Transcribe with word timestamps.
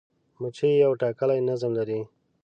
مچمچۍ 0.41 0.71
یو 0.83 0.91
ټاکلی 1.01 1.39
نظم 1.49 1.71
لري 1.79 1.99